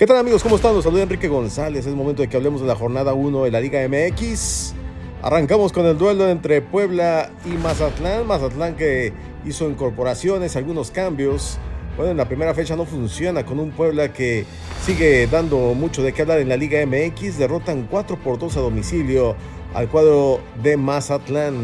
[0.00, 0.42] ¿Qué tal amigos?
[0.42, 0.74] ¿Cómo están?
[0.74, 1.84] Los saluda Enrique González.
[1.84, 4.72] Es momento de que hablemos de la jornada 1 de la Liga MX.
[5.20, 8.26] Arrancamos con el duelo entre Puebla y Mazatlán.
[8.26, 9.12] Mazatlán que
[9.44, 11.58] hizo incorporaciones, algunos cambios.
[11.98, 14.46] Bueno, en la primera fecha no funciona con un Puebla que
[14.82, 17.36] sigue dando mucho de qué hablar en la Liga MX.
[17.36, 19.36] Derrotan 4 por 2 a domicilio
[19.74, 21.56] al cuadro de Mazatlán.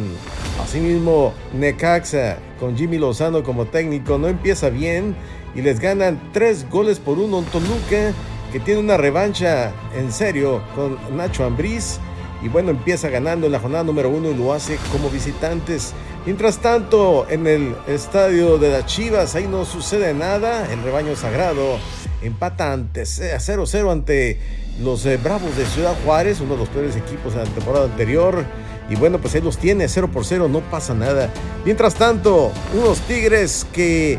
[0.62, 5.16] Asimismo, Necaxa, con Jimmy Lozano como técnico, no empieza bien
[5.56, 8.12] y les ganan 3 goles por 1 en Toluca,
[8.52, 11.98] que tiene una revancha en serio con Nacho Ambriz.
[12.42, 15.94] Y bueno, empieza ganando en la jornada número 1 y lo hace como visitantes.
[16.26, 20.70] Mientras tanto, en el estadio de las Chivas, ahí no sucede nada.
[20.70, 21.78] El rebaño sagrado
[22.22, 24.38] empata ante, a 0-0 ante
[24.82, 28.44] los eh, Bravos de Ciudad Juárez, uno de los peores equipos de la temporada anterior.
[28.90, 31.30] Y bueno, pues ahí los tiene, 0 por 0, no pasa nada.
[31.64, 34.18] Mientras tanto, unos Tigres que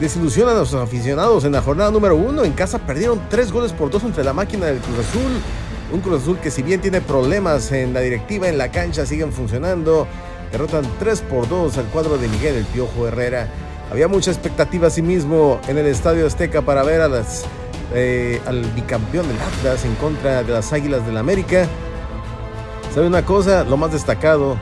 [0.00, 2.44] desilusionan a sus aficionados en la jornada número 1.
[2.44, 5.32] En casa perdieron 3 goles por 2 entre la máquina del Cruz Azul.
[5.92, 9.32] Un Cruz Azul que si bien tiene problemas en la directiva, en la cancha siguen
[9.32, 10.06] funcionando.
[10.50, 13.48] Derrotan 3 por 2 al cuadro de Miguel El Piojo Herrera.
[13.90, 17.44] Había mucha expectativa mismo en el Estadio Azteca para ver a las,
[17.92, 21.66] eh, al bicampeón del Atlas en contra de las Águilas del América.
[22.94, 23.64] ¿Sabe una cosa?
[23.64, 24.56] Lo más destacado,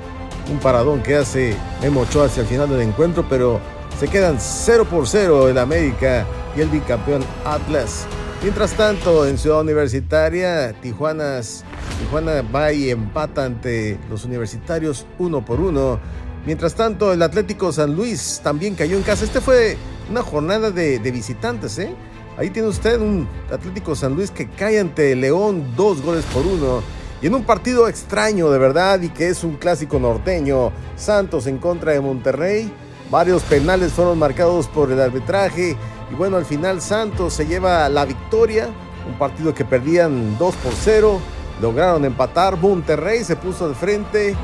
[0.51, 3.61] un paradón que hace Memo Ochoa hacia el final del encuentro, pero
[3.99, 6.27] se quedan 0 por 0 el América
[6.57, 8.07] y el bicampeón Atlas.
[8.43, 11.65] Mientras tanto, en Ciudad Universitaria, Tijuanas,
[12.01, 16.01] Tijuana va y empata ante los universitarios uno por uno.
[16.45, 19.25] Mientras tanto, el Atlético San Luis también cayó en casa.
[19.25, 19.77] Este fue
[20.11, 21.95] una jornada de, visitantes, ¿eh?
[22.37, 26.83] Ahí tiene usted un Atlético San Luis que cae ante León dos goles por uno.
[27.21, 31.59] Y en un partido extraño de verdad y que es un clásico norteño, Santos en
[31.59, 32.73] contra de Monterrey.
[33.13, 35.77] Varios penales fueron marcados por el arbitraje
[36.11, 38.71] y bueno, al final Santos se lleva la victoria.
[39.07, 41.21] Un partido que perdían 2 por 0.
[41.61, 42.57] Lograron empatar.
[42.57, 44.35] Monterrey se puso al frente.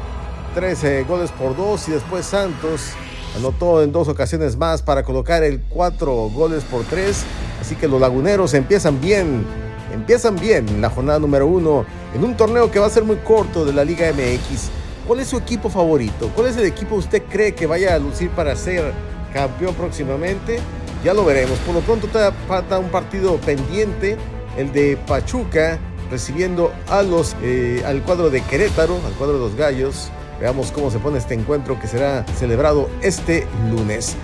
[0.55, 2.91] 13 goles por 2 y después Santos
[3.39, 7.25] anotó en dos ocasiones más para colocar el 4 goles por 3.
[7.63, 9.47] Así que los laguneros empiezan bien.
[9.95, 11.87] Empiezan bien la jornada número 1
[12.17, 14.78] en un torneo que va a ser muy corto de la Liga MX.
[15.09, 16.31] ¿Cuál es su equipo favorito?
[16.35, 18.93] ¿Cuál es el equipo que usted cree que vaya a lucir para ser
[19.33, 20.61] campeón próximamente?
[21.03, 21.59] Ya lo veremos.
[21.61, 22.09] Por lo pronto
[22.47, 24.19] falta un partido pendiente,
[24.59, 25.79] el de Pachuca,
[26.11, 30.11] recibiendo a los, eh, al cuadro de Querétaro, al cuadro de los Gallos.
[30.43, 34.15] Veamos cómo se pone este encuentro que será celebrado este lunes.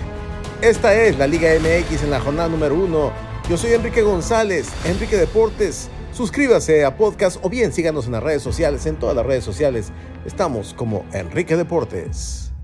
[0.61, 3.11] Esta es la Liga MX en la jornada número uno.
[3.49, 5.89] Yo soy Enrique González, Enrique Deportes.
[6.15, 9.91] Suscríbase a podcast o bien síganos en las redes sociales, en todas las redes sociales.
[10.25, 12.54] Estamos como Enrique Deportes.